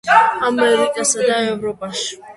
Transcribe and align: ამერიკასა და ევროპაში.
ამერიკასა 0.47 1.27
და 1.29 1.39
ევროპაში. 1.53 2.23